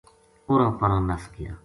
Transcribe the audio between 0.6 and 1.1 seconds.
پراں